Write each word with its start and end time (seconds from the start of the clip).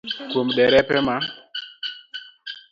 Kuom 0.31 0.47
derepe 0.55 0.97
ma 1.07 1.17